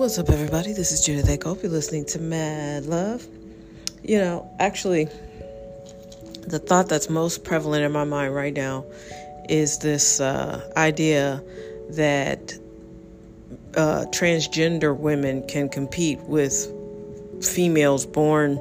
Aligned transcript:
What's 0.00 0.18
up, 0.18 0.30
everybody? 0.30 0.72
This 0.72 0.92
is 0.92 1.02
Judith 1.02 1.28
Echo. 1.28 1.54
You're 1.56 1.70
listening 1.70 2.06
to 2.06 2.18
Mad 2.18 2.86
Love. 2.86 3.26
You 4.02 4.16
know, 4.16 4.50
actually, 4.58 5.10
the 6.46 6.58
thought 6.58 6.88
that's 6.88 7.10
most 7.10 7.44
prevalent 7.44 7.84
in 7.84 7.92
my 7.92 8.04
mind 8.04 8.34
right 8.34 8.54
now 8.54 8.86
is 9.46 9.80
this 9.80 10.18
uh, 10.18 10.72
idea 10.74 11.44
that 11.90 12.58
uh, 13.76 14.06
transgender 14.06 14.96
women 14.96 15.46
can 15.46 15.68
compete 15.68 16.18
with 16.20 16.72
females 17.42 18.06
born 18.06 18.58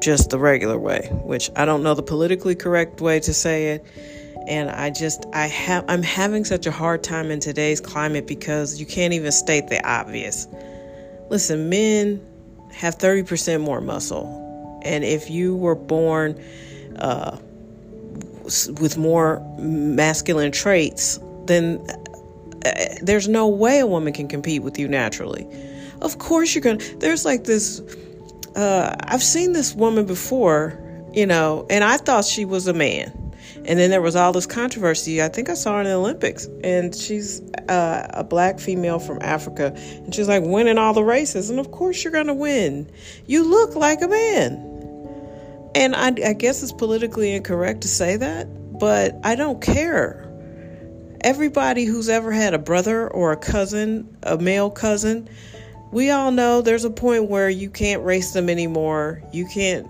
just 0.00 0.30
the 0.30 0.38
regular 0.38 0.78
way, 0.78 1.08
which 1.24 1.50
I 1.56 1.64
don't 1.64 1.82
know 1.82 1.94
the 1.94 2.04
politically 2.04 2.54
correct 2.54 3.00
way 3.00 3.18
to 3.18 3.34
say 3.34 3.70
it 3.70 3.84
and 4.46 4.70
I 4.70 4.90
just 4.90 5.26
I 5.32 5.46
have 5.46 5.84
I'm 5.88 6.02
having 6.02 6.44
such 6.44 6.66
a 6.66 6.70
hard 6.70 7.02
time 7.02 7.30
in 7.30 7.40
today's 7.40 7.80
climate 7.80 8.26
because 8.26 8.78
you 8.78 8.86
can't 8.86 9.12
even 9.12 9.32
state 9.32 9.68
the 9.68 9.84
obvious. 9.86 10.46
Listen, 11.28 11.68
men 11.68 12.24
have 12.72 12.98
30% 12.98 13.60
more 13.60 13.80
muscle. 13.80 14.80
And 14.84 15.02
if 15.02 15.28
you 15.30 15.56
were 15.56 15.74
born 15.74 16.40
uh, 16.96 17.38
with 18.80 18.96
more 18.96 19.40
masculine 19.58 20.52
traits, 20.52 21.18
then 21.46 21.84
uh, 22.64 22.70
there's 23.02 23.26
no 23.26 23.48
way 23.48 23.80
a 23.80 23.86
woman 23.86 24.12
can 24.12 24.28
compete 24.28 24.62
with 24.62 24.78
you 24.78 24.86
naturally. 24.86 25.46
Of 26.00 26.18
course, 26.18 26.54
you're 26.54 26.62
going 26.62 26.78
to. 26.78 26.96
There's 26.98 27.24
like 27.24 27.44
this. 27.44 27.80
Uh, 28.54 28.94
I've 29.00 29.22
seen 29.22 29.52
this 29.52 29.74
woman 29.74 30.06
before, 30.06 30.78
you 31.12 31.26
know, 31.26 31.66
and 31.68 31.82
I 31.82 31.96
thought 31.96 32.24
she 32.24 32.44
was 32.44 32.66
a 32.66 32.72
man 32.72 33.25
and 33.66 33.78
then 33.78 33.90
there 33.90 34.00
was 34.00 34.14
all 34.14 34.32
this 34.32 34.46
controversy. 34.46 35.22
I 35.22 35.28
think 35.28 35.50
I 35.50 35.54
saw 35.54 35.74
her 35.74 35.80
in 35.80 35.86
the 35.86 35.94
Olympics, 35.94 36.48
and 36.62 36.94
she's 36.94 37.40
uh, 37.68 38.06
a 38.10 38.22
black 38.22 38.60
female 38.60 38.98
from 38.98 39.18
Africa, 39.22 39.72
and 39.76 40.14
she's 40.14 40.28
like 40.28 40.44
winning 40.44 40.78
all 40.78 40.94
the 40.94 41.02
races. 41.02 41.50
And 41.50 41.58
of 41.58 41.72
course, 41.72 42.04
you're 42.04 42.12
going 42.12 42.28
to 42.28 42.34
win. 42.34 42.90
You 43.26 43.48
look 43.48 43.74
like 43.74 44.02
a 44.02 44.08
man. 44.08 44.72
And 45.74 45.94
I, 45.94 46.08
I 46.28 46.32
guess 46.32 46.62
it's 46.62 46.72
politically 46.72 47.32
incorrect 47.34 47.82
to 47.82 47.88
say 47.88 48.16
that, 48.16 48.46
but 48.78 49.14
I 49.24 49.34
don't 49.34 49.60
care. 49.60 50.22
Everybody 51.22 51.84
who's 51.84 52.08
ever 52.08 52.30
had 52.30 52.54
a 52.54 52.58
brother 52.58 53.08
or 53.08 53.32
a 53.32 53.36
cousin, 53.36 54.16
a 54.22 54.38
male 54.38 54.70
cousin, 54.70 55.28
we 55.90 56.10
all 56.10 56.30
know 56.30 56.62
there's 56.62 56.84
a 56.84 56.90
point 56.90 57.28
where 57.28 57.50
you 57.50 57.68
can't 57.68 58.02
race 58.04 58.32
them 58.32 58.48
anymore. 58.48 59.22
You 59.32 59.46
can't 59.46 59.86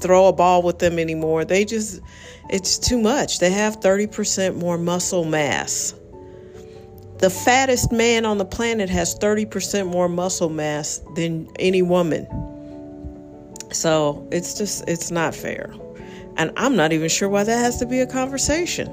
throw 0.00 0.28
a 0.28 0.32
ball 0.32 0.62
with 0.62 0.78
them 0.78 0.98
anymore. 0.98 1.44
They 1.44 1.64
just, 1.64 2.00
it's 2.50 2.78
too 2.78 2.98
much. 2.98 3.38
They 3.38 3.50
have 3.50 3.80
30% 3.80 4.56
more 4.56 4.78
muscle 4.78 5.24
mass. 5.24 5.94
The 7.18 7.30
fattest 7.30 7.92
man 7.92 8.26
on 8.26 8.38
the 8.38 8.44
planet 8.44 8.90
has 8.90 9.18
30% 9.18 9.90
more 9.90 10.08
muscle 10.08 10.50
mass 10.50 11.00
than 11.14 11.48
any 11.58 11.82
woman. 11.82 12.26
So 13.72 14.28
it's 14.30 14.54
just, 14.58 14.88
it's 14.88 15.10
not 15.10 15.34
fair. 15.34 15.74
And 16.36 16.52
I'm 16.56 16.76
not 16.76 16.92
even 16.92 17.08
sure 17.08 17.28
why 17.28 17.44
that 17.44 17.58
has 17.58 17.78
to 17.78 17.86
be 17.86 18.00
a 18.00 18.06
conversation. 18.06 18.88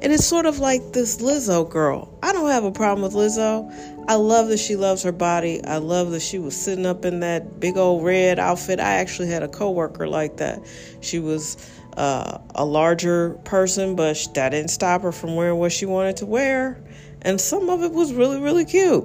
And 0.00 0.12
it's 0.12 0.24
sort 0.24 0.46
of 0.46 0.60
like 0.60 0.92
this 0.92 1.16
Lizzo 1.18 1.68
girl. 1.68 2.16
I 2.22 2.32
don't 2.32 2.48
have 2.48 2.64
a 2.64 2.70
problem 2.70 3.02
with 3.02 3.14
Lizzo. 3.14 3.68
I 4.08 4.14
love 4.14 4.48
that 4.48 4.58
she 4.58 4.76
loves 4.76 5.02
her 5.02 5.12
body. 5.12 5.64
I 5.64 5.78
love 5.78 6.10
that 6.12 6.20
she 6.20 6.38
was 6.38 6.56
sitting 6.56 6.86
up 6.86 7.04
in 7.04 7.20
that 7.20 7.58
big 7.58 7.76
old 7.76 8.04
red 8.04 8.38
outfit. 8.38 8.78
I 8.78 8.94
actually 8.94 9.28
had 9.28 9.42
a 9.42 9.48
coworker 9.48 10.06
like 10.06 10.36
that. 10.36 10.64
She 11.00 11.18
was 11.18 11.56
uh, 11.96 12.38
a 12.54 12.64
larger 12.64 13.30
person, 13.44 13.96
but 13.96 14.16
that 14.34 14.50
didn't 14.50 14.70
stop 14.70 15.02
her 15.02 15.12
from 15.12 15.34
wearing 15.34 15.58
what 15.58 15.72
she 15.72 15.86
wanted 15.86 16.16
to 16.18 16.26
wear. 16.26 16.82
And 17.22 17.40
some 17.40 17.68
of 17.70 17.82
it 17.82 17.92
was 17.92 18.12
really, 18.12 18.40
really 18.40 18.64
cute. 18.64 19.04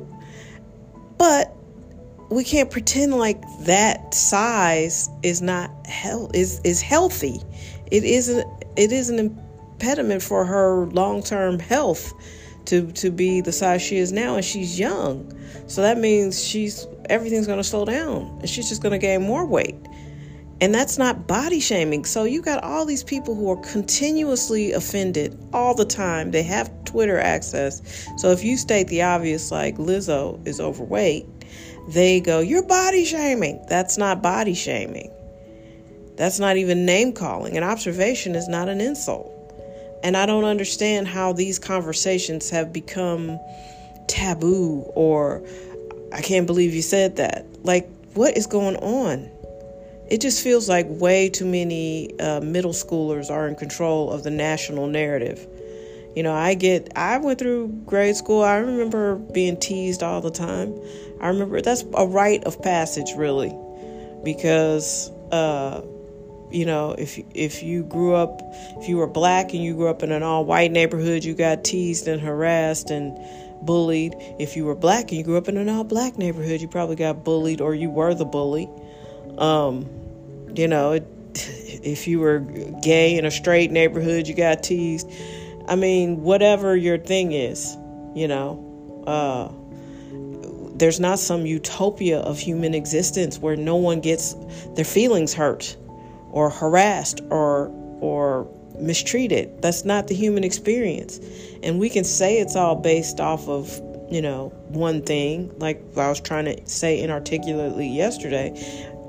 But 1.17 1.56
we 2.29 2.44
can't 2.44 2.69
pretend 2.69 3.17
like 3.17 3.41
that 3.61 4.13
size 4.13 5.09
is 5.23 5.41
not 5.41 5.88
health 5.88 6.31
is 6.35 6.61
is 6.63 6.81
healthy. 6.81 7.41
It 7.91 8.03
isn't 8.03 8.47
it 8.75 8.91
is 8.91 9.09
an 9.09 9.19
impediment 9.19 10.22
for 10.22 10.45
her 10.45 10.85
long 10.88 11.23
term 11.23 11.59
health 11.59 12.13
to 12.66 12.91
to 12.94 13.11
be 13.11 13.41
the 13.41 13.51
size 13.51 13.81
she 13.81 13.97
is 13.97 14.11
now 14.11 14.35
and 14.35 14.45
she's 14.45 14.79
young. 14.79 15.31
So 15.67 15.81
that 15.81 15.97
means 15.97 16.44
she's 16.44 16.88
everything's 17.09 17.47
going 17.47 17.57
to 17.57 17.63
slow 17.63 17.85
down 17.85 18.38
and 18.39 18.50
she's 18.50 18.69
just 18.69 18.81
going 18.81 18.91
to 18.91 19.00
gain 19.00 19.22
more 19.22 19.45
weight. 19.45 19.75
And 20.61 20.75
that's 20.75 20.97
not 20.97 21.25
body 21.25 21.61
shaming. 21.61 22.03
So 22.03 22.25
you 22.25 22.41
got 22.41 22.61
all 22.63 22.85
these 22.85 23.03
people 23.03 23.33
who 23.33 23.50
are 23.50 23.61
continuously 23.61 24.73
offended 24.73 25.39
all 25.53 25.73
the 25.73 25.85
time. 25.85 26.31
They 26.31 26.44
have 26.44 26.69
Twitter 26.83 27.17
access. 27.17 27.81
So 28.17 28.31
if 28.31 28.44
you 28.44 28.57
state 28.57 28.88
the 28.89 29.01
obvious, 29.03 29.51
like 29.51 29.77
Lizzo 29.77 30.45
is 30.45 30.59
overweight, 30.59 31.25
they 31.88 32.19
go, 32.19 32.39
You're 32.39 32.67
body 32.67 33.06
shaming. 33.06 33.63
That's 33.69 33.97
not 33.97 34.21
body 34.21 34.53
shaming. 34.53 35.11
That's 36.19 36.40
not 36.40 36.57
even 36.57 36.85
name 36.85 37.13
calling. 37.13 37.57
An 37.57 37.63
observation 37.63 38.35
is 38.35 38.47
not 38.47 38.69
an 38.69 38.80
insult. 38.80 39.34
And 40.03 40.16
I 40.16 40.28
don't 40.28 40.44
understand 40.44 41.07
how 41.07 41.34
these 41.34 41.57
conversations 41.57 42.52
have 42.52 42.72
become 42.72 43.40
taboo 44.07 44.84
or 44.94 45.41
I 46.13 46.22
can't 46.22 46.46
believe 46.46 46.75
you 46.75 46.84
said 46.84 47.16
that. 47.16 47.46
Like, 47.63 47.90
what 48.13 48.38
is 48.38 48.46
going 48.46 48.75
on? 48.78 49.31
it 50.09 50.22
just 50.22 50.44
feels 50.44 50.68
like 50.68 50.88
way 50.90 51.30
too 51.30 51.46
many 51.46 52.19
uh, 52.19 52.41
middle 52.41 52.72
schoolers 52.72 53.30
are 53.30 53.47
in 53.47 53.56
control 53.56 54.12
of 54.12 54.24
the 54.24 54.31
national 54.31 54.88
narrative. 54.88 55.47
You 56.16 56.24
know, 56.24 56.34
I 56.34 56.56
get, 56.56 56.91
I 56.96 57.19
went 57.19 57.38
through 57.38 57.68
grade 57.86 58.16
school. 58.16 58.41
I 58.41 58.57
remember 58.57 59.16
being 59.16 59.57
teased 59.57 60.01
all 60.01 60.19
the 60.19 60.31
time. 60.31 60.74
I 61.22 61.28
remember 61.28 61.62
that's 61.62 61.86
a 61.94 62.07
rite 62.07 62.44
of 62.46 62.59
passage, 62.63 63.13
really, 63.16 63.56
because, 64.24 65.12
uh, 65.31 65.81
you 66.51 66.65
know, 66.65 66.95
if 66.97 67.19
if 67.33 67.61
you 67.61 67.83
grew 67.83 68.15
up, 68.15 68.41
if 68.77 68.89
you 68.89 68.97
were 68.97 69.07
black 69.07 69.53
and 69.53 69.63
you 69.63 69.75
grew 69.75 69.87
up 69.87 70.03
in 70.03 70.11
an 70.11 70.23
all-white 70.23 70.71
neighborhood, 70.71 71.23
you 71.23 71.35
got 71.35 71.63
teased 71.63 72.07
and 72.07 72.19
harassed 72.19 72.89
and 72.89 73.17
bullied. 73.61 74.15
If 74.39 74.55
you 74.55 74.65
were 74.65 74.75
black 74.75 75.09
and 75.09 75.17
you 75.17 75.23
grew 75.23 75.38
up 75.38 75.47
in 75.47 75.57
an 75.57 75.69
all-black 75.69 76.17
neighborhood, 76.17 76.61
you 76.61 76.67
probably 76.67 76.95
got 76.95 77.23
bullied 77.23 77.61
or 77.61 77.75
you 77.75 77.89
were 77.89 78.13
the 78.13 78.25
bully. 78.25 78.69
Um, 79.38 79.88
you 80.55 80.67
know, 80.67 80.93
it, 80.93 81.07
if 81.35 82.07
you 82.07 82.19
were 82.19 82.39
gay 82.81 83.17
in 83.17 83.25
a 83.25 83.31
straight 83.31 83.71
neighborhood, 83.71 84.27
you 84.27 84.35
got 84.35 84.63
teased. 84.63 85.09
I 85.67 85.75
mean, 85.75 86.23
whatever 86.23 86.75
your 86.75 86.97
thing 86.97 87.31
is, 87.31 87.75
you 88.15 88.27
know, 88.27 89.03
uh, 89.05 89.53
there's 90.79 90.99
not 90.99 91.19
some 91.19 91.45
utopia 91.45 92.19
of 92.19 92.39
human 92.39 92.73
existence 92.73 93.38
where 93.38 93.55
no 93.55 93.75
one 93.75 93.99
gets 93.99 94.35
their 94.75 94.85
feelings 94.85 95.33
hurt 95.33 95.75
or 96.31 96.50
harassed 96.50 97.22
or 97.29 97.72
or 98.01 98.47
mistreated. 98.79 99.62
That's 99.62 99.84
not 99.84 100.07
the 100.07 100.16
human 100.16 100.44
experience. 100.44 101.19
And 101.63 101.79
we 101.79 101.90
can 101.90 102.03
say 102.03 102.38
it's 102.38 102.56
all 102.56 102.75
based 102.75 103.19
off 103.19 103.47
of, 103.50 103.81
you 104.09 104.22
know, 104.22 104.50
one 104.69 105.01
thing, 105.01 105.53
like 105.59 105.81
I 105.97 106.07
was 106.07 106.22
trying 106.22 106.45
to 106.45 106.66
say 106.66 107.01
inarticulately 107.01 107.88
yesterday. 107.88 108.53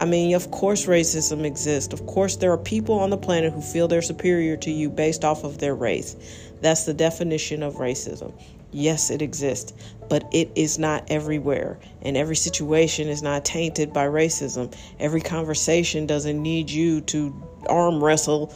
I 0.01 0.07
mean, 0.07 0.35
of 0.35 0.51
course, 0.51 0.87
racism 0.87 1.45
exists. 1.45 1.93
Of 1.93 2.07
course, 2.07 2.37
there 2.37 2.51
are 2.51 2.59
people 2.59 2.99
on 2.99 3.11
the 3.11 3.19
planet 3.19 3.53
who 3.53 3.61
feel 3.61 3.87
they're 3.87 4.01
superior 4.01 4.57
to 4.57 4.71
you 4.71 4.89
based 4.89 5.27
off 5.27 5.45
of 5.45 5.59
their 5.59 5.75
race. 5.75 6.17
That's 6.63 6.87
the 6.87 6.95
definition 6.95 7.63
of 7.63 7.75
racism. 7.75 8.33
Yes, 8.73 9.11
it 9.11 9.21
exists, 9.21 9.75
but 10.09 10.27
it 10.33 10.51
is 10.55 10.79
not 10.79 11.05
everywhere. 11.11 11.79
And 12.01 12.17
every 12.17 12.37
situation 12.37 13.09
is 13.09 13.21
not 13.23 13.45
tainted 13.45 13.93
by 13.93 14.07
racism. 14.07 14.75
Every 14.99 15.21
conversation 15.21 16.07
doesn't 16.07 16.43
need 16.43 16.71
you 16.71 17.03
to 17.03 17.35
arm 17.69 18.03
wrestle 18.03 18.55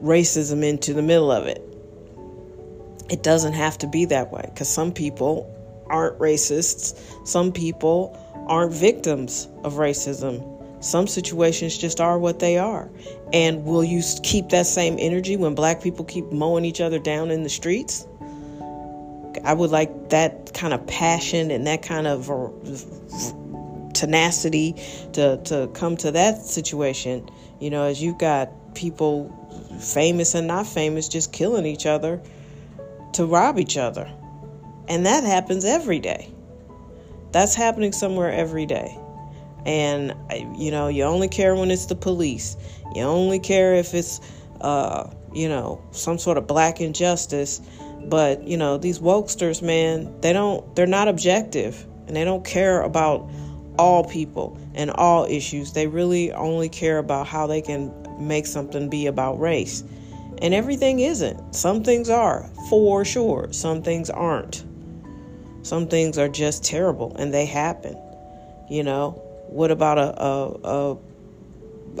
racism 0.00 0.62
into 0.62 0.94
the 0.94 1.02
middle 1.02 1.32
of 1.32 1.48
it. 1.48 1.64
It 3.10 3.24
doesn't 3.24 3.54
have 3.54 3.76
to 3.78 3.88
be 3.88 4.04
that 4.04 4.30
way 4.30 4.44
because 4.44 4.68
some 4.68 4.92
people 4.92 5.52
aren't 5.86 6.16
racists, 6.20 7.26
some 7.26 7.50
people 7.50 8.16
aren't 8.46 8.72
victims 8.72 9.48
of 9.64 9.74
racism 9.74 10.55
some 10.80 11.06
situations 11.06 11.78
just 11.78 12.00
are 12.00 12.18
what 12.18 12.38
they 12.38 12.58
are. 12.58 12.90
And 13.32 13.64
will 13.64 13.84
you 13.84 14.02
keep 14.22 14.50
that 14.50 14.66
same 14.66 14.96
energy 14.98 15.36
when 15.36 15.54
black 15.54 15.82
people 15.82 16.04
keep 16.04 16.30
mowing 16.30 16.64
each 16.64 16.80
other 16.80 16.98
down 16.98 17.30
in 17.30 17.42
the 17.42 17.48
streets? 17.48 18.06
I 19.44 19.52
would 19.52 19.70
like 19.70 20.10
that 20.10 20.52
kind 20.54 20.74
of 20.74 20.86
passion 20.86 21.50
and 21.50 21.66
that 21.66 21.82
kind 21.82 22.06
of 22.06 22.30
uh, 22.30 22.48
tenacity 23.92 24.74
to, 25.14 25.38
to 25.44 25.70
come 25.74 25.96
to 25.98 26.12
that 26.12 26.42
situation. 26.42 27.28
You 27.60 27.70
know, 27.70 27.84
as 27.84 28.02
you've 28.02 28.18
got 28.18 28.74
people 28.74 29.32
famous 29.80 30.34
and 30.34 30.46
not 30.46 30.66
famous 30.66 31.08
just 31.08 31.32
killing 31.32 31.66
each 31.66 31.86
other 31.86 32.20
to 33.14 33.24
rob 33.24 33.58
each 33.58 33.76
other. 33.76 34.10
And 34.88 35.06
that 35.06 35.24
happens 35.24 35.64
every 35.64 36.00
day. 36.00 36.32
That's 37.32 37.54
happening 37.54 37.92
somewhere 37.92 38.30
every 38.30 38.66
day 38.66 38.98
and 39.66 40.14
you 40.56 40.70
know 40.70 40.88
you 40.88 41.02
only 41.02 41.28
care 41.28 41.54
when 41.54 41.70
it's 41.70 41.86
the 41.86 41.94
police 41.94 42.56
you 42.94 43.02
only 43.02 43.38
care 43.38 43.74
if 43.74 43.92
it's 43.92 44.20
uh, 44.62 45.10
you 45.34 45.48
know 45.48 45.82
some 45.90 46.18
sort 46.18 46.38
of 46.38 46.46
black 46.46 46.80
injustice 46.80 47.60
but 48.04 48.42
you 48.46 48.56
know 48.56 48.78
these 48.78 49.00
wokesters 49.00 49.60
man 49.60 50.18
they 50.20 50.32
don't 50.32 50.74
they're 50.74 50.86
not 50.86 51.08
objective 51.08 51.86
and 52.06 52.16
they 52.16 52.24
don't 52.24 52.44
care 52.44 52.82
about 52.82 53.28
all 53.78 54.04
people 54.04 54.58
and 54.74 54.90
all 54.90 55.24
issues. 55.24 55.72
They 55.72 55.86
really 55.86 56.32
only 56.32 56.68
care 56.68 56.98
about 56.98 57.26
how 57.26 57.46
they 57.46 57.60
can 57.60 57.92
make 58.18 58.46
something 58.46 58.88
be 58.88 59.06
about 59.06 59.38
race. 59.40 59.82
And 60.42 60.52
everything 60.52 61.00
isn't. 61.00 61.54
Some 61.54 61.82
things 61.82 62.10
are, 62.10 62.50
for 62.68 63.04
sure. 63.04 63.48
Some 63.52 63.82
things 63.82 64.10
aren't. 64.10 64.64
Some 65.62 65.88
things 65.88 66.18
are 66.18 66.28
just 66.28 66.64
terrible 66.64 67.16
and 67.16 67.32
they 67.32 67.46
happen. 67.46 67.96
You 68.68 68.82
know, 68.82 69.22
what 69.48 69.70
about 69.70 69.98
a 69.98 70.22
a 70.22 70.46
a, 70.64 70.98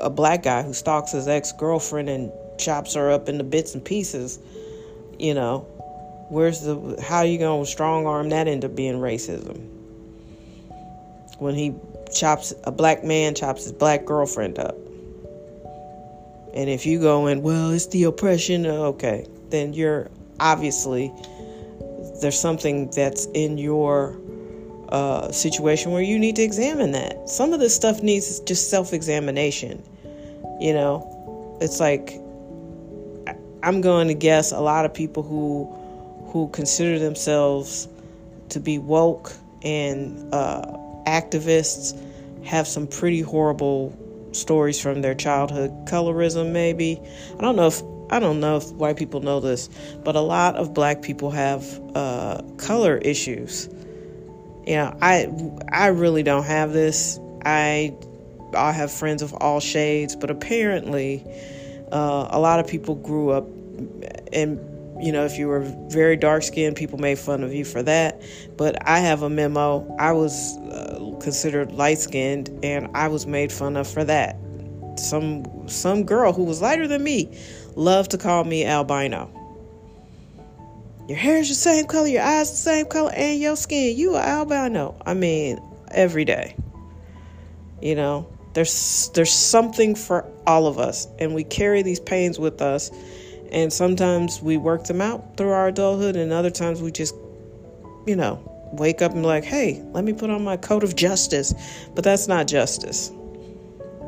a 0.02 0.10
black 0.10 0.42
guy 0.42 0.62
who 0.62 0.72
stalks 0.72 1.12
his 1.12 1.28
ex-girlfriend 1.28 2.08
and 2.08 2.32
chops 2.58 2.94
her 2.94 3.10
up 3.10 3.28
into 3.28 3.44
bits 3.44 3.74
and 3.74 3.84
pieces? 3.84 4.38
You 5.18 5.34
know, 5.34 5.60
where's 6.28 6.60
the 6.60 7.02
how 7.02 7.22
you 7.22 7.38
to 7.38 7.64
strong 7.64 8.06
arm 8.06 8.28
that 8.30 8.48
into 8.48 8.68
being 8.68 8.96
racism? 8.96 9.72
When 11.38 11.54
he 11.54 11.74
chops 12.12 12.54
a 12.64 12.72
black 12.72 13.04
man 13.04 13.34
chops 13.34 13.64
his 13.64 13.72
black 13.72 14.04
girlfriend 14.04 14.58
up. 14.58 14.76
And 16.54 16.70
if 16.70 16.86
you 16.86 17.00
go 17.00 17.26
in, 17.26 17.42
well, 17.42 17.70
it's 17.70 17.86
the 17.88 18.04
oppression, 18.04 18.66
okay, 18.66 19.26
then 19.50 19.74
you're 19.74 20.08
obviously 20.40 21.12
there's 22.20 22.38
something 22.38 22.90
that's 22.90 23.26
in 23.34 23.58
your 23.58 24.18
uh, 24.90 25.30
situation 25.32 25.92
where 25.92 26.02
you 26.02 26.18
need 26.18 26.36
to 26.36 26.42
examine 26.42 26.92
that. 26.92 27.28
Some 27.28 27.52
of 27.52 27.60
this 27.60 27.74
stuff 27.74 28.02
needs 28.02 28.40
just 28.40 28.70
self 28.70 28.92
examination. 28.92 29.82
You 30.60 30.72
know, 30.72 31.58
it's 31.60 31.80
like 31.80 32.20
I'm 33.62 33.80
going 33.80 34.08
to 34.08 34.14
guess 34.14 34.52
a 34.52 34.60
lot 34.60 34.84
of 34.84 34.94
people 34.94 35.22
who 35.22 35.64
who 36.30 36.48
consider 36.48 36.98
themselves 36.98 37.88
to 38.50 38.60
be 38.60 38.78
woke 38.78 39.32
and 39.62 40.32
uh, 40.32 40.62
activists 41.06 41.98
have 42.44 42.68
some 42.68 42.86
pretty 42.86 43.20
horrible 43.20 43.96
stories 44.32 44.80
from 44.80 45.02
their 45.02 45.14
childhood. 45.14 45.70
Colorism, 45.86 46.52
maybe. 46.52 47.00
I 47.38 47.40
don't 47.40 47.56
know 47.56 47.66
if 47.66 47.82
I 48.10 48.20
don't 48.20 48.38
know 48.38 48.56
if 48.58 48.70
white 48.72 48.96
people 48.96 49.20
know 49.20 49.40
this, 49.40 49.68
but 50.04 50.14
a 50.14 50.20
lot 50.20 50.54
of 50.56 50.72
black 50.72 51.02
people 51.02 51.30
have 51.32 51.80
uh, 51.94 52.40
color 52.56 52.98
issues. 52.98 53.68
You 54.66 54.76
know, 54.76 54.96
I 55.00 55.28
I 55.72 55.88
really 55.88 56.22
don't 56.22 56.44
have 56.44 56.72
this. 56.72 57.18
I 57.44 57.96
I 58.54 58.72
have 58.72 58.90
friends 58.90 59.22
of 59.22 59.32
all 59.34 59.60
shades, 59.60 60.16
but 60.16 60.30
apparently, 60.30 61.24
uh, 61.92 62.28
a 62.30 62.40
lot 62.40 62.60
of 62.60 62.66
people 62.66 62.94
grew 62.96 63.30
up 63.30 63.46
and 64.32 64.58
you 65.00 65.12
know, 65.12 65.24
if 65.24 65.38
you 65.38 65.48
were 65.48 65.60
very 65.88 66.16
dark 66.16 66.42
skinned, 66.42 66.76
people 66.76 66.98
made 66.98 67.18
fun 67.18 67.44
of 67.44 67.52
you 67.52 67.64
for 67.64 67.82
that. 67.82 68.22
But 68.56 68.86
I 68.88 68.98
have 69.00 69.22
a 69.22 69.28
memo. 69.28 69.94
I 69.98 70.12
was 70.12 70.56
uh, 70.58 71.16
considered 71.20 71.72
light 71.72 71.98
skinned, 71.98 72.48
and 72.62 72.88
I 72.94 73.08
was 73.08 73.26
made 73.26 73.52
fun 73.52 73.76
of 73.76 73.86
for 73.86 74.04
that. 74.04 74.36
Some 74.96 75.68
some 75.68 76.04
girl 76.04 76.32
who 76.32 76.44
was 76.44 76.62
lighter 76.62 76.88
than 76.88 77.02
me 77.02 77.36
loved 77.74 78.12
to 78.12 78.18
call 78.18 78.44
me 78.44 78.64
albino. 78.64 79.30
Your 81.08 81.18
hair 81.18 81.38
is 81.38 81.48
the 81.48 81.54
same 81.54 81.86
color, 81.86 82.08
your 82.08 82.22
eyes 82.22 82.50
the 82.50 82.56
same 82.56 82.86
color, 82.86 83.12
and 83.14 83.40
your 83.40 83.54
skin. 83.54 83.96
You 83.96 84.16
are 84.16 84.22
albino. 84.22 84.96
I 85.06 85.14
mean, 85.14 85.60
every 85.92 86.24
day. 86.24 86.56
You 87.80 87.94
know, 87.94 88.26
there's 88.54 89.10
there's 89.14 89.32
something 89.32 89.94
for 89.94 90.24
all 90.46 90.66
of 90.66 90.78
us, 90.78 91.06
and 91.18 91.34
we 91.34 91.44
carry 91.44 91.82
these 91.82 92.00
pains 92.00 92.38
with 92.38 92.60
us. 92.60 92.90
And 93.52 93.72
sometimes 93.72 94.42
we 94.42 94.56
work 94.56 94.84
them 94.84 95.00
out 95.00 95.36
through 95.36 95.50
our 95.50 95.68
adulthood, 95.68 96.16
and 96.16 96.32
other 96.32 96.50
times 96.50 96.82
we 96.82 96.90
just, 96.90 97.14
you 98.04 98.16
know, 98.16 98.40
wake 98.72 99.00
up 99.00 99.12
and 99.12 99.22
be 99.22 99.26
like, 99.26 99.44
hey, 99.44 99.80
let 99.92 100.02
me 100.02 100.12
put 100.12 100.30
on 100.30 100.42
my 100.42 100.56
coat 100.56 100.82
of 100.82 100.96
justice. 100.96 101.54
But 101.94 102.02
that's 102.02 102.26
not 102.26 102.48
justice. 102.48 103.12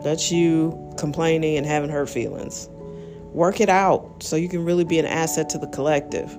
That's 0.02 0.32
you 0.32 0.94
complaining 0.98 1.56
and 1.56 1.66
having 1.66 1.90
hurt 1.90 2.10
feelings. 2.10 2.68
Work 3.32 3.60
it 3.60 3.68
out 3.68 4.22
so 4.22 4.34
you 4.34 4.48
can 4.48 4.64
really 4.64 4.84
be 4.84 4.98
an 4.98 5.06
asset 5.06 5.48
to 5.50 5.58
the 5.58 5.68
collective. 5.68 6.36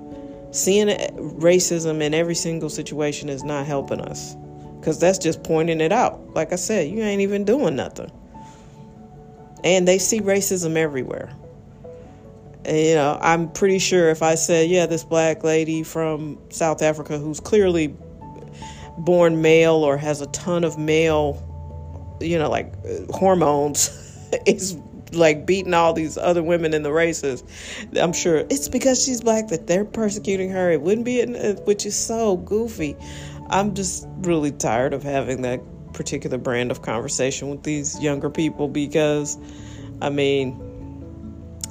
Seeing 0.52 0.88
racism 0.88 2.00
in 2.02 2.12
every 2.12 2.34
single 2.34 2.70
situation 2.70 3.28
is 3.28 3.44
not 3.44 3.66
helping 3.66 4.00
us 4.00 4.36
because 4.78 4.98
that's 4.98 5.18
just 5.18 5.42
pointing 5.44 5.80
it 5.80 5.92
out. 5.92 6.34
Like 6.34 6.52
I 6.52 6.56
said, 6.56 6.88
you 6.88 7.02
ain't 7.02 7.20
even 7.20 7.44
doing 7.44 7.76
nothing. 7.76 8.10
And 9.62 9.86
they 9.86 9.98
see 9.98 10.20
racism 10.20 10.76
everywhere. 10.76 11.30
And, 12.64 12.76
you 12.76 12.94
know, 12.94 13.18
I'm 13.20 13.50
pretty 13.52 13.78
sure 13.78 14.10
if 14.10 14.22
I 14.22 14.34
said, 14.34 14.70
yeah, 14.70 14.86
this 14.86 15.04
black 15.04 15.44
lady 15.44 15.82
from 15.82 16.38
South 16.50 16.82
Africa 16.82 17.18
who's 17.18 17.40
clearly 17.40 17.94
born 18.98 19.42
male 19.42 19.76
or 19.76 19.96
has 19.96 20.20
a 20.20 20.26
ton 20.28 20.64
of 20.64 20.78
male, 20.78 21.38
you 22.20 22.38
know, 22.38 22.50
like 22.50 22.72
hormones, 23.10 23.88
is 24.46 24.76
like 25.12 25.46
beating 25.46 25.74
all 25.74 25.92
these 25.92 26.16
other 26.16 26.42
women 26.42 26.74
in 26.74 26.82
the 26.82 26.92
races. 26.92 27.42
I'm 28.00 28.12
sure 28.12 28.38
it's 28.50 28.68
because 28.68 29.02
she's 29.04 29.20
black 29.20 29.48
that 29.48 29.66
they're 29.66 29.84
persecuting 29.84 30.50
her. 30.50 30.70
It 30.70 30.82
wouldn't 30.82 31.04
be, 31.04 31.22
uh, 31.22 31.54
which 31.64 31.86
is 31.86 31.96
so 31.96 32.36
goofy. 32.36 32.96
I'm 33.48 33.74
just 33.74 34.06
really 34.18 34.52
tired 34.52 34.94
of 34.94 35.02
having 35.02 35.42
that 35.42 35.60
particular 35.92 36.38
brand 36.38 36.70
of 36.70 36.82
conversation 36.82 37.50
with 37.50 37.62
these 37.62 38.00
younger 38.00 38.30
people 38.30 38.68
because, 38.68 39.36
I 40.00 40.10
mean, 40.10 40.58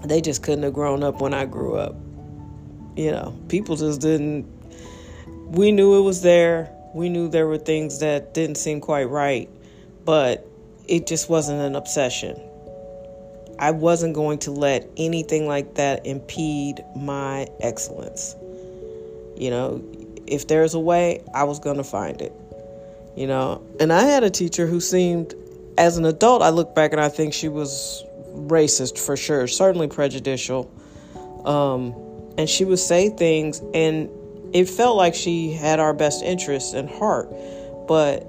they 0.03 0.21
just 0.21 0.43
couldn't 0.43 0.63
have 0.63 0.73
grown 0.73 1.03
up 1.03 1.21
when 1.21 1.33
I 1.33 1.45
grew 1.45 1.75
up. 1.75 1.95
You 2.95 3.11
know, 3.11 3.37
people 3.47 3.77
just 3.77 4.01
didn't. 4.01 4.45
We 5.51 5.71
knew 5.71 5.97
it 5.97 6.01
was 6.01 6.21
there. 6.21 6.69
We 6.93 7.07
knew 7.07 7.29
there 7.29 7.47
were 7.47 7.57
things 7.57 7.99
that 7.99 8.33
didn't 8.33 8.55
seem 8.55 8.81
quite 8.81 9.05
right, 9.05 9.49
but 10.03 10.45
it 10.87 11.07
just 11.07 11.29
wasn't 11.29 11.61
an 11.61 11.75
obsession 11.75 12.48
I 13.59 13.71
wasn't 13.71 14.15
going 14.15 14.39
to 14.39 14.51
let 14.51 14.89
anything 14.95 15.47
like 15.47 15.75
that 15.75 16.05
impede 16.05 16.83
my 16.95 17.47
excellence. 17.59 18.35
You 19.35 19.49
know, 19.49 19.83
if 20.25 20.47
there's 20.47 20.73
a 20.73 20.79
way, 20.79 21.23
I 21.33 21.43
was 21.43 21.59
going 21.59 21.77
to 21.77 21.83
find 21.83 22.21
it. 22.21 22.33
You 23.15 23.27
know, 23.27 23.61
and 23.79 23.91
I 23.91 24.03
had 24.03 24.23
a 24.23 24.29
teacher 24.29 24.65
who 24.65 24.79
seemed, 24.79 25.35
as 25.77 25.97
an 25.97 26.05
adult, 26.05 26.41
I 26.41 26.49
look 26.49 26.73
back 26.73 26.93
and 26.93 27.01
I 27.01 27.09
think 27.09 27.33
she 27.33 27.49
was 27.49 28.03
racist 28.33 28.97
for 28.97 29.17
sure, 29.17 29.45
certainly 29.47 29.87
prejudicial. 29.87 30.71
Um, 31.43 31.93
and 32.37 32.49
she 32.49 32.63
would 32.63 32.79
say 32.79 33.09
things, 33.09 33.61
and 33.73 34.09
it 34.53 34.69
felt 34.69 34.95
like 34.95 35.15
she 35.15 35.51
had 35.51 35.81
our 35.81 35.93
best 35.93 36.23
interests 36.23 36.73
in 36.73 36.87
heart, 36.87 37.29
but 37.87 38.25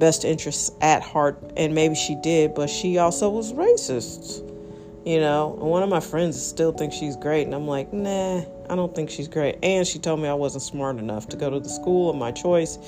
best 0.00 0.24
interests 0.24 0.72
at 0.80 1.02
heart, 1.02 1.38
and 1.56 1.74
maybe 1.74 1.94
she 1.94 2.16
did, 2.16 2.54
but 2.54 2.68
she 2.68 2.98
also 2.98 3.30
was 3.30 3.52
racist. 3.52 4.46
You 5.04 5.20
know, 5.20 5.54
and 5.54 5.62
one 5.62 5.82
of 5.82 5.88
my 5.88 6.00
friends 6.00 6.40
still 6.44 6.72
thinks 6.72 6.96
she's 6.96 7.16
great, 7.16 7.46
and 7.46 7.54
I'm 7.54 7.68
like, 7.68 7.92
nah, 7.92 8.42
I 8.68 8.76
don't 8.76 8.94
think 8.94 9.08
she's 9.10 9.28
great. 9.28 9.58
And 9.62 9.86
she 9.86 9.98
told 9.98 10.20
me 10.20 10.28
I 10.28 10.34
wasn't 10.34 10.62
smart 10.62 10.98
enough 10.98 11.28
to 11.28 11.36
go 11.36 11.48
to 11.48 11.60
the 11.60 11.68
school 11.68 12.10
of 12.10 12.16
my 12.16 12.32
choice 12.32 12.78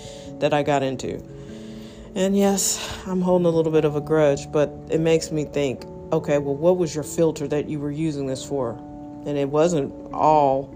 that 0.40 0.52
I 0.52 0.62
got 0.62 0.82
into. 0.82 1.22
And 2.14 2.36
yes, 2.36 3.00
I'm 3.06 3.22
holding 3.22 3.46
a 3.46 3.50
little 3.50 3.72
bit 3.72 3.84
of 3.84 3.96
a 3.96 4.00
grudge, 4.00 4.50
but 4.52 4.70
it 4.90 5.00
makes 5.00 5.30
me 5.30 5.44
think 5.44 5.84
okay, 6.12 6.36
well, 6.36 6.54
what 6.54 6.76
was 6.76 6.94
your 6.94 7.04
filter 7.04 7.48
that 7.48 7.70
you 7.70 7.80
were 7.80 7.90
using 7.90 8.26
this 8.26 8.44
for? 8.44 8.72
And 9.24 9.38
it 9.38 9.48
wasn't 9.48 9.94
all, 10.12 10.68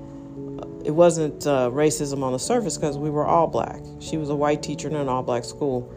it 0.83 0.93
wasn't 0.93 1.47
uh, 1.47 1.71
racism 1.71 2.23
on 2.23 2.33
the 2.33 2.38
surface 2.38 2.78
because 2.78 2.97
we 2.97 3.11
were 3.11 3.26
all 3.26 3.47
black. 3.47 3.83
She 4.00 4.16
was 4.16 4.31
a 4.31 4.35
white 4.35 4.62
teacher 4.62 4.88
in 4.88 4.97
an 4.97 5.11
all 5.11 5.23
black 5.23 5.45
school 5.45 5.95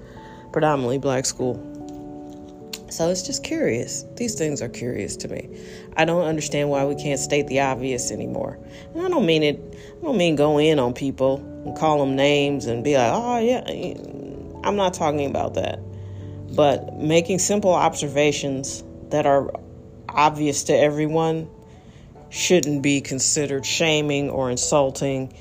predominantly 0.52 0.98
black 0.98 1.26
school. 1.26 1.66
So 2.90 3.10
it's 3.10 3.22
just 3.22 3.44
curious. 3.44 4.04
These 4.16 4.36
things 4.36 4.62
are 4.62 4.70
curious 4.70 5.16
to 5.18 5.28
me. 5.28 5.50
I 5.96 6.06
don't 6.06 6.24
understand 6.24 6.70
why 6.70 6.86
we 6.86 6.96
can't 6.96 7.20
state 7.20 7.48
the 7.48 7.60
obvious 7.60 8.12
anymore. 8.12 8.58
And 8.94 9.06
I 9.06 9.10
don't 9.10 9.26
mean 9.26 9.44
it, 9.44 9.60
I 10.00 10.04
don't 10.04 10.18
mean 10.18 10.36
go 10.36 10.58
in 10.58 10.80
on 10.80 10.94
people 10.94 11.38
and 11.66 11.78
call 11.78 12.00
them 12.00 12.16
names 12.16 12.66
and 12.66 12.84
be 12.84 12.98
like, 12.98 13.12
oh, 13.14 13.40
yeah. 13.40 13.64
Eh. 13.68 13.94
I'm 14.64 14.76
not 14.76 14.94
talking 14.94 15.30
about 15.30 15.54
that. 15.54 15.80
But 16.56 16.98
making 16.98 17.40
simple 17.40 17.74
observations 17.74 18.84
that 19.10 19.26
are 19.26 19.52
obvious 20.10 20.64
to 20.66 20.74
everyone 20.74 21.48
shouldn't 22.30 22.82
be 22.82 23.02
considered 23.02 23.66
shaming 23.66 24.30
or 24.32 24.50
insulting. 24.50 25.34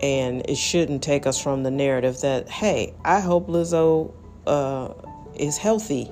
And 0.00 0.48
it 0.48 0.56
shouldn't 0.56 1.02
take 1.02 1.26
us 1.26 1.40
from 1.40 1.62
the 1.62 1.70
narrative 1.70 2.20
that, 2.22 2.48
hey, 2.48 2.94
I 3.04 3.20
hope 3.20 3.48
Lizzo 3.48 4.14
uh, 4.46 4.92
is 5.34 5.56
healthy 5.56 6.10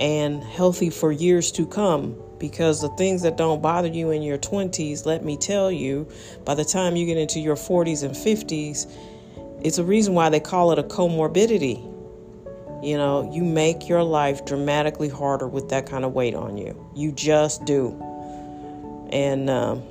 and 0.00 0.42
healthy 0.42 0.90
for 0.90 1.10
years 1.12 1.52
to 1.52 1.66
come 1.66 2.16
because 2.38 2.80
the 2.80 2.88
things 2.90 3.22
that 3.22 3.36
don't 3.36 3.60
bother 3.60 3.88
you 3.88 4.10
in 4.10 4.22
your 4.22 4.38
20s, 4.38 5.06
let 5.06 5.24
me 5.24 5.36
tell 5.36 5.72
you, 5.72 6.08
by 6.44 6.54
the 6.54 6.64
time 6.64 6.94
you 6.94 7.04
get 7.04 7.16
into 7.16 7.40
your 7.40 7.56
40s 7.56 8.04
and 8.04 8.14
50s, 8.14 8.90
it's 9.60 9.78
a 9.78 9.84
reason 9.84 10.14
why 10.14 10.28
they 10.28 10.38
call 10.38 10.70
it 10.70 10.78
a 10.78 10.84
comorbidity. 10.84 11.84
You 12.80 12.96
know, 12.96 13.28
you 13.32 13.42
make 13.42 13.88
your 13.88 14.04
life 14.04 14.44
dramatically 14.44 15.08
harder 15.08 15.48
with 15.48 15.68
that 15.70 15.86
kind 15.86 16.04
of 16.04 16.12
weight 16.12 16.36
on 16.36 16.56
you. 16.56 16.88
You 16.94 17.10
just 17.10 17.64
do. 17.64 17.90
And 19.10 19.50
um, 19.50 19.82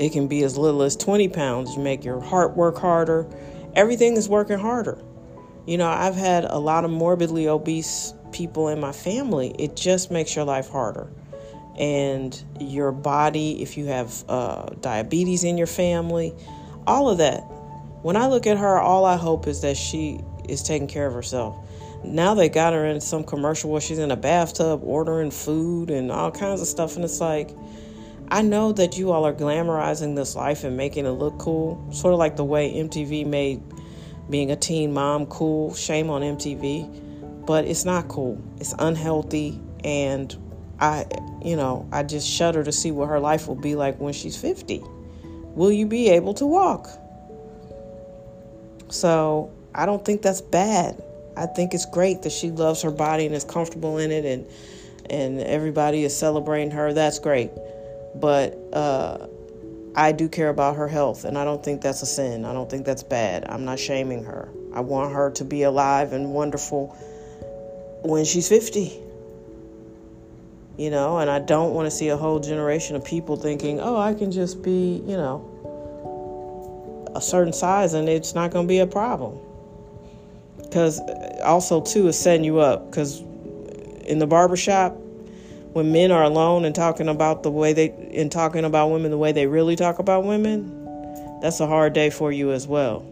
it 0.00 0.12
can 0.12 0.26
be 0.26 0.42
as 0.42 0.56
little 0.56 0.82
as 0.82 0.96
20 0.96 1.28
pounds. 1.28 1.76
You 1.76 1.82
make 1.82 2.02
your 2.02 2.18
heart 2.18 2.56
work 2.56 2.78
harder 2.78 3.28
everything 3.74 4.16
is 4.16 4.28
working 4.28 4.58
harder. 4.58 4.98
You 5.66 5.78
know, 5.78 5.88
I've 5.88 6.16
had 6.16 6.44
a 6.44 6.58
lot 6.58 6.84
of 6.84 6.90
morbidly 6.90 7.48
obese 7.48 8.14
people 8.32 8.68
in 8.68 8.80
my 8.80 8.92
family. 8.92 9.54
It 9.58 9.76
just 9.76 10.10
makes 10.10 10.34
your 10.34 10.44
life 10.44 10.68
harder. 10.68 11.10
And 11.78 12.40
your 12.60 12.92
body, 12.92 13.62
if 13.62 13.78
you 13.78 13.86
have 13.86 14.24
uh, 14.28 14.66
diabetes 14.80 15.44
in 15.44 15.56
your 15.56 15.66
family, 15.66 16.34
all 16.86 17.08
of 17.08 17.18
that. 17.18 17.40
When 18.02 18.16
I 18.16 18.26
look 18.26 18.46
at 18.46 18.58
her, 18.58 18.78
all 18.78 19.04
I 19.04 19.16
hope 19.16 19.46
is 19.46 19.60
that 19.60 19.76
she 19.76 20.20
is 20.48 20.62
taking 20.62 20.88
care 20.88 21.06
of 21.06 21.14
herself. 21.14 21.56
Now 22.04 22.34
they 22.34 22.48
got 22.48 22.72
her 22.72 22.84
in 22.84 23.00
some 23.00 23.22
commercial 23.22 23.70
where 23.70 23.80
she's 23.80 23.98
in 23.98 24.10
a 24.10 24.16
bathtub 24.16 24.80
ordering 24.82 25.30
food 25.30 25.90
and 25.90 26.10
all 26.10 26.32
kinds 26.32 26.60
of 26.60 26.66
stuff. 26.66 26.96
And 26.96 27.04
it's 27.04 27.20
like, 27.20 27.50
I 28.28 28.42
know 28.42 28.72
that 28.72 28.98
you 28.98 29.12
all 29.12 29.24
are 29.24 29.32
glamorizing 29.32 30.16
this 30.16 30.34
life 30.34 30.64
and 30.64 30.76
making 30.76 31.06
it 31.06 31.10
look 31.10 31.38
cool, 31.38 31.86
sort 31.92 32.12
of 32.12 32.18
like 32.18 32.36
the 32.36 32.44
way 32.44 32.72
MTV 32.72 33.26
made 33.26 33.62
being 34.30 34.50
a 34.50 34.56
teen 34.56 34.92
mom 34.92 35.26
cool. 35.26 35.74
Shame 35.74 36.10
on 36.10 36.22
MTV, 36.22 37.46
but 37.46 37.64
it's 37.64 37.84
not 37.84 38.08
cool. 38.08 38.42
It's 38.58 38.74
unhealthy, 38.78 39.60
and 39.84 40.34
I, 40.80 41.06
you 41.44 41.56
know, 41.56 41.88
I 41.92 42.02
just 42.02 42.28
shudder 42.28 42.64
to 42.64 42.72
see 42.72 42.90
what 42.90 43.08
her 43.08 43.20
life 43.20 43.46
will 43.46 43.54
be 43.54 43.74
like 43.74 44.00
when 44.00 44.12
she's 44.12 44.36
50. 44.36 44.82
Will 45.54 45.72
you 45.72 45.86
be 45.86 46.08
able 46.08 46.34
to 46.34 46.46
walk? 46.46 46.88
So 48.88 49.50
I 49.74 49.86
don't 49.86 50.04
think 50.04 50.22
that's 50.22 50.40
bad. 50.40 51.02
I 51.36 51.46
think 51.46 51.72
it's 51.74 51.86
great 51.86 52.22
that 52.22 52.32
she 52.32 52.50
loves 52.50 52.82
her 52.82 52.90
body 52.90 53.26
and 53.26 53.34
is 53.34 53.44
comfortable 53.44 53.98
in 53.98 54.10
it, 54.10 54.24
and 54.24 54.46
and 55.10 55.40
everybody 55.40 56.04
is 56.04 56.16
celebrating 56.16 56.70
her. 56.70 56.92
That's 56.92 57.18
great, 57.18 57.50
but 58.14 58.58
uh, 58.72 59.26
I 59.94 60.12
do 60.12 60.28
care 60.28 60.48
about 60.48 60.76
her 60.76 60.88
health, 60.88 61.24
and 61.24 61.36
I 61.36 61.44
don't 61.44 61.62
think 61.62 61.82
that's 61.82 62.02
a 62.02 62.06
sin. 62.06 62.44
I 62.44 62.52
don't 62.52 62.70
think 62.70 62.86
that's 62.86 63.02
bad. 63.02 63.44
I'm 63.48 63.64
not 63.64 63.78
shaming 63.78 64.24
her. 64.24 64.48
I 64.72 64.80
want 64.80 65.12
her 65.12 65.30
to 65.32 65.44
be 65.44 65.64
alive 65.64 66.12
and 66.14 66.32
wonderful 66.32 66.96
when 68.02 68.24
she's 68.24 68.48
50. 68.48 69.00
You 70.78 70.90
know, 70.90 71.18
and 71.18 71.28
I 71.28 71.38
don't 71.38 71.74
want 71.74 71.86
to 71.86 71.90
see 71.90 72.08
a 72.08 72.16
whole 72.16 72.40
generation 72.40 72.96
of 72.96 73.04
people 73.04 73.36
thinking, 73.36 73.80
oh, 73.80 73.98
I 73.98 74.14
can 74.14 74.32
just 74.32 74.62
be, 74.62 75.02
you 75.06 75.16
know, 75.16 75.48
a 77.14 77.20
certain 77.20 77.52
size 77.52 77.92
and 77.92 78.08
it's 78.08 78.34
not 78.34 78.50
going 78.50 78.66
to 78.66 78.68
be 78.68 78.78
a 78.78 78.86
problem. 78.86 79.38
Because 80.56 80.98
also, 81.44 81.82
too, 81.82 82.08
is 82.08 82.18
setting 82.18 82.44
you 82.44 82.60
up. 82.60 82.90
Because 82.90 83.20
in 84.06 84.18
the 84.18 84.26
barbershop, 84.26 84.96
when 85.72 85.90
men 85.90 86.10
are 86.10 86.22
alone 86.22 86.64
and 86.64 86.74
talking 86.74 87.08
about 87.08 87.42
the 87.42 87.50
way 87.50 87.72
they 87.72 87.90
and 88.14 88.30
talking 88.30 88.64
about 88.64 88.88
women 88.88 89.10
the 89.10 89.18
way 89.18 89.32
they 89.32 89.46
really 89.46 89.76
talk 89.76 89.98
about 89.98 90.24
women, 90.24 91.40
that's 91.40 91.60
a 91.60 91.66
hard 91.66 91.92
day 91.92 92.10
for 92.10 92.30
you 92.30 92.52
as 92.52 92.66
well. 92.66 93.06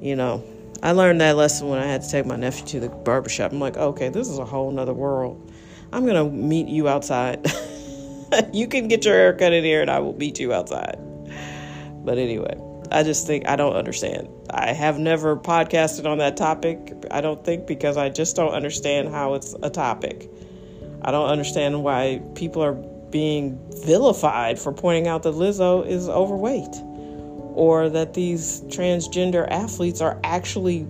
You 0.00 0.16
know, 0.16 0.42
I 0.82 0.92
learned 0.92 1.20
that 1.20 1.36
lesson 1.36 1.68
when 1.68 1.78
I 1.78 1.86
had 1.86 2.02
to 2.02 2.10
take 2.10 2.26
my 2.26 2.36
nephew 2.36 2.66
to 2.66 2.80
the 2.80 2.88
barbershop. 2.88 3.52
I'm 3.52 3.60
like, 3.60 3.76
okay, 3.76 4.08
this 4.08 4.28
is 4.28 4.38
a 4.38 4.44
whole 4.44 4.70
nother 4.70 4.94
world. 4.94 5.52
I'm 5.92 6.06
gonna 6.06 6.24
meet 6.24 6.68
you 6.68 6.88
outside. 6.88 7.46
you 8.52 8.66
can 8.66 8.88
get 8.88 9.04
your 9.04 9.14
hair 9.14 9.32
cut 9.34 9.52
in 9.52 9.64
here 9.64 9.82
and 9.82 9.90
I 9.90 9.98
will 9.98 10.16
meet 10.16 10.40
you 10.40 10.52
outside. 10.52 10.98
But 12.04 12.18
anyway, 12.18 12.58
I 12.90 13.02
just 13.02 13.26
think 13.26 13.46
I 13.48 13.56
don't 13.56 13.76
understand. 13.76 14.28
I 14.50 14.72
have 14.72 14.98
never 14.98 15.36
podcasted 15.36 16.06
on 16.06 16.18
that 16.18 16.36
topic, 16.36 16.92
I 17.10 17.20
don't 17.20 17.44
think, 17.44 17.66
because 17.66 17.96
I 17.96 18.08
just 18.08 18.34
don't 18.34 18.52
understand 18.52 19.08
how 19.08 19.34
it's 19.34 19.54
a 19.62 19.70
topic. 19.70 20.30
I 21.04 21.10
don't 21.10 21.28
understand 21.28 21.84
why 21.84 22.22
people 22.34 22.62
are 22.62 22.72
being 22.72 23.58
vilified 23.84 24.58
for 24.58 24.72
pointing 24.72 25.06
out 25.06 25.22
that 25.24 25.34
Lizzo 25.34 25.86
is 25.86 26.08
overweight 26.08 26.74
or 27.54 27.88
that 27.90 28.14
these 28.14 28.62
transgender 28.62 29.46
athletes 29.50 30.00
are 30.00 30.18
actually 30.24 30.86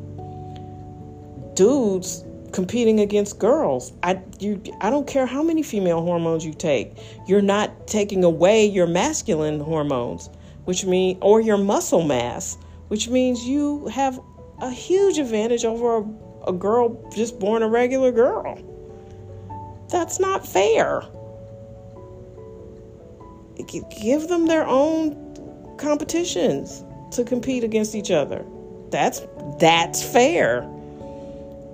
dudes 1.55 2.25
competing 2.53 3.01
against 3.01 3.39
girls. 3.41 3.93
I 4.05 4.21
you 4.39 4.63
I 4.81 4.89
don't 4.89 5.07
care 5.07 5.27
how 5.27 5.43
many 5.43 5.63
female 5.63 6.01
hormones 6.01 6.47
you 6.47 6.55
take. 6.55 6.97
You're 7.27 7.43
not 7.43 7.89
taking 7.89 8.23
away 8.23 8.65
your 8.65 8.87
masculine 8.87 9.59
hormones, 9.61 10.31
which 10.65 10.85
mean 10.85 11.19
or 11.21 11.41
your 11.41 11.59
muscle 11.59 12.03
mass, 12.03 12.57
which 12.89 13.09
means 13.09 13.45
you 13.45 13.87
have 13.89 14.21
a 14.63 14.71
huge 14.71 15.19
advantage 15.19 15.65
over 15.65 15.97
a, 15.99 16.51
a 16.51 16.53
girl 16.53 17.11
just 17.15 17.41
born 17.41 17.63
a 17.65 17.69
regular 17.69 18.13
girl. 18.13 18.57
That's 19.95 20.19
not 20.19 20.45
fair. 20.45 21.03
Give 24.03 24.27
them 24.27 24.47
their 24.47 24.67
own 24.67 25.77
competitions 25.79 26.83
to 27.13 27.23
compete 27.23 27.63
against 27.63 27.95
each 27.95 28.11
other. 28.11 28.45
That's 28.91 29.23
that's 29.61 30.03
fair. 30.03 30.69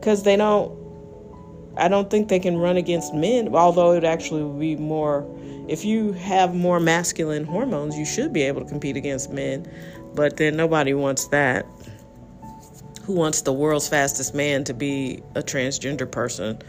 Cuz 0.03 0.23
they 0.23 0.37
don't 0.37 0.71
I 1.79 1.89
don't 1.89 2.11
think 2.11 2.29
they 2.29 2.39
can 2.39 2.59
run 2.59 2.77
against 2.77 3.15
men, 3.15 3.55
although 3.55 3.93
it 3.93 4.05
actually 4.05 4.45
would 4.45 4.61
be 4.61 4.77
more 4.77 5.27
if 5.67 5.87
you 5.87 6.13
have 6.13 6.55
more 6.55 6.79
masculine 6.79 7.45
hormones, 7.45 7.97
you 7.97 8.05
should 8.05 8.35
be 8.35 8.43
able 8.43 8.61
to 8.61 8.69
compete 8.69 8.99
against 8.99 9.31
men, 9.31 9.67
but 10.15 10.37
then 10.37 10.59
nobody 10.59 10.93
wants 10.93 11.29
that. 11.29 11.65
Who 13.05 13.15
wants 13.15 13.41
the 13.41 13.53
world's 13.55 13.89
fastest 13.89 14.35
man 14.35 14.65
to 14.65 14.75
be 14.75 15.23
a 15.35 15.43
transgender 15.43 16.09
person? 16.09 16.61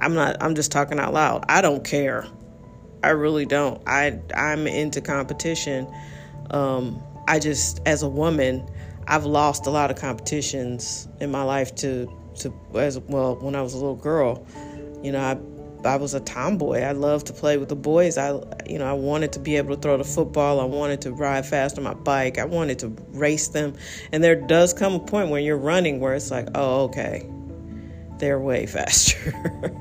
I'm 0.00 0.14
not 0.14 0.36
I'm 0.40 0.54
just 0.54 0.72
talking 0.72 0.98
out 0.98 1.12
loud. 1.12 1.44
I 1.48 1.60
don't 1.60 1.84
care. 1.84 2.26
I 3.02 3.10
really 3.10 3.46
don't. 3.46 3.82
I 3.86 4.18
I'm 4.34 4.66
into 4.66 5.00
competition. 5.00 5.92
Um, 6.50 7.02
I 7.28 7.38
just 7.38 7.80
as 7.86 8.02
a 8.02 8.08
woman, 8.08 8.68
I've 9.06 9.24
lost 9.24 9.66
a 9.66 9.70
lot 9.70 9.90
of 9.90 9.96
competitions 9.96 11.08
in 11.20 11.30
my 11.30 11.42
life 11.42 11.74
to 11.76 12.12
to 12.40 12.54
as 12.74 12.98
well 12.98 13.36
when 13.36 13.54
I 13.54 13.62
was 13.62 13.74
a 13.74 13.76
little 13.76 13.96
girl. 13.96 14.46
You 15.02 15.12
know, 15.12 15.20
I 15.20 15.38
I 15.84 15.96
was 15.96 16.12
a 16.12 16.20
tomboy. 16.20 16.80
I 16.80 16.92
loved 16.92 17.26
to 17.28 17.32
play 17.32 17.56
with 17.56 17.68
the 17.68 17.76
boys. 17.76 18.18
I 18.18 18.30
you 18.66 18.78
know, 18.78 18.86
I 18.86 18.92
wanted 18.92 19.32
to 19.32 19.40
be 19.40 19.56
able 19.56 19.74
to 19.74 19.80
throw 19.80 19.96
the 19.96 20.04
football. 20.04 20.60
I 20.60 20.64
wanted 20.64 21.00
to 21.02 21.12
ride 21.12 21.46
fast 21.46 21.78
on 21.78 21.84
my 21.84 21.94
bike. 21.94 22.38
I 22.38 22.44
wanted 22.44 22.78
to 22.80 22.88
race 23.12 23.48
them. 23.48 23.74
And 24.12 24.22
there 24.22 24.36
does 24.36 24.72
come 24.74 24.94
a 24.94 25.00
point 25.00 25.30
when 25.30 25.44
you're 25.44 25.56
running 25.56 26.00
where 26.00 26.14
it's 26.14 26.30
like, 26.30 26.48
"Oh, 26.54 26.84
okay. 26.84 27.28
They're 28.18 28.40
way 28.40 28.66
faster." 28.76 29.72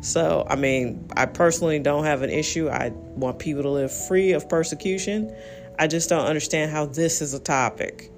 So, 0.00 0.46
I 0.48 0.56
mean, 0.56 1.08
I 1.16 1.26
personally 1.26 1.78
don't 1.78 2.04
have 2.04 2.22
an 2.22 2.30
issue. 2.30 2.68
I 2.68 2.88
want 2.88 3.38
people 3.38 3.62
to 3.62 3.70
live 3.70 3.92
free 3.92 4.32
of 4.32 4.48
persecution. 4.48 5.34
I 5.78 5.86
just 5.86 6.08
don't 6.08 6.26
understand 6.26 6.70
how 6.70 6.86
this 6.86 7.22
is 7.22 7.34
a 7.34 7.40
topic. 7.40 8.10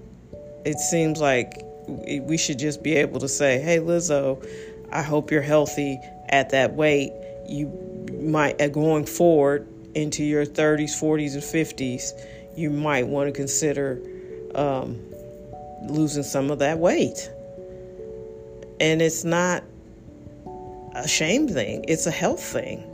It 0.65 0.79
seems 0.79 1.21
like 1.21 1.53
we 1.87 2.37
should 2.37 2.59
just 2.59 2.83
be 2.83 2.97
able 2.97 3.21
to 3.21 3.29
say, 3.29 3.61
hey, 3.61 3.79
Lizzo, 3.79 4.45
I 4.91 5.03
hope 5.03 5.31
you're 5.31 5.43
healthy 5.43 5.99
at 6.29 6.51
that 6.51 6.75
weight. 6.75 7.13
You 7.49 7.69
might, 8.21 8.61
uh, 8.61 8.69
going 8.69 9.07
forward 9.07 9.69
into 9.95 10.25
your 10.25 10.45
30s, 10.47 10.91
40s, 10.91 11.35
and 11.35 11.43
50s, 11.43 12.13
you 12.57 12.71
might 12.71 13.07
want 13.07 13.29
to 13.29 13.33
consider 13.33 14.01
um, 14.55 15.01
losing 15.89 16.23
some 16.23 16.51
of 16.51 16.59
that 16.61 16.79
weight. 16.79 17.31
And 18.81 19.01
it's 19.01 19.25
not 19.25 19.65
a 20.95 21.09
shame 21.09 21.49
thing, 21.49 21.85
it's 21.89 22.07
a 22.07 22.11
health 22.11 22.43
thing. 22.43 22.89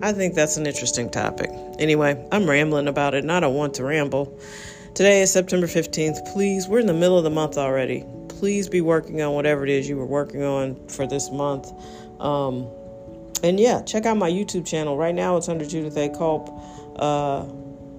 I 0.00 0.12
think 0.12 0.34
that's 0.34 0.56
an 0.56 0.66
interesting 0.66 1.10
topic. 1.10 1.50
Anyway, 1.78 2.24
I'm 2.30 2.48
rambling 2.48 2.88
about 2.88 3.14
it 3.14 3.24
and 3.24 3.32
I 3.32 3.40
don't 3.40 3.54
want 3.54 3.74
to 3.74 3.84
ramble. 3.84 4.38
Today 4.94 5.22
is 5.22 5.32
September 5.32 5.66
15th. 5.66 6.32
Please, 6.32 6.68
we're 6.68 6.78
in 6.78 6.86
the 6.86 6.94
middle 6.94 7.18
of 7.18 7.24
the 7.24 7.30
month 7.30 7.58
already. 7.58 8.04
Please 8.28 8.68
be 8.68 8.80
working 8.80 9.20
on 9.22 9.34
whatever 9.34 9.64
it 9.64 9.70
is 9.70 9.88
you 9.88 9.96
were 9.96 10.06
working 10.06 10.42
on 10.42 10.76
for 10.88 11.06
this 11.06 11.30
month. 11.30 11.72
Um, 12.20 12.68
and 13.42 13.58
yeah, 13.58 13.82
check 13.82 14.06
out 14.06 14.16
my 14.16 14.30
YouTube 14.30 14.66
channel. 14.66 14.96
Right 14.96 15.14
now 15.14 15.36
it's 15.36 15.48
under 15.48 15.64
Judith 15.64 15.96
A. 15.96 16.08
Culp. 16.10 16.48
Uh, 16.96 17.44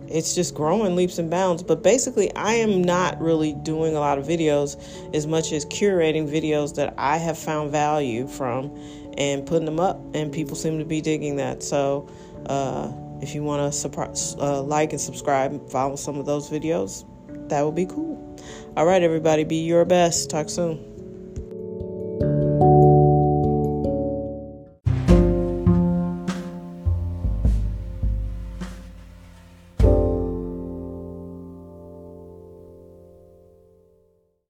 it's 0.10 0.36
just 0.36 0.56
growing 0.56 0.96
leaps 0.96 1.18
and 1.18 1.30
bounds. 1.30 1.64
But 1.64 1.84
basically, 1.84 2.34
I 2.36 2.54
am 2.56 2.82
not 2.82 3.20
really 3.22 3.54
doing 3.54 3.96
a 3.96 4.00
lot 4.00 4.18
of 4.18 4.26
videos 4.26 4.82
as 5.14 5.28
much 5.28 5.52
as 5.52 5.66
curating 5.66 6.30
videos 6.30 6.76
that 6.76 6.94
I 6.98 7.18
have 7.18 7.38
found 7.38 7.72
value 7.72 8.28
from 8.28 8.76
and 9.18 9.46
putting 9.46 9.66
them 9.66 9.80
up, 9.80 10.00
and 10.14 10.32
people 10.32 10.56
seem 10.56 10.80
to 10.80 10.86
be 10.86 11.02
digging 11.02 11.36
that. 11.38 11.64
So, 11.64 12.10
uh, 12.46 12.92
if 13.22 13.36
you 13.36 13.44
want 13.44 13.74
to 13.74 14.38
uh, 14.40 14.62
like 14.62 14.92
and 14.92 15.02
subscribe, 15.02 15.70
follow 15.70 15.96
some 15.96 16.18
of 16.18 16.26
those 16.26 16.50
videos, 16.50 17.06
that 17.50 17.64
would 17.64 17.76
be 17.76 17.86
cool. 17.86 18.18
All 18.78 18.86
right, 18.86 19.04
everybody, 19.04 19.44
be 19.44 19.58
your 19.58 19.84
best. 19.84 20.30
Talk 20.30 20.50
soon. 20.50 20.89